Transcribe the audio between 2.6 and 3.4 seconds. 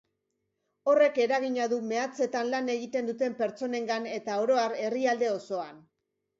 egiten duten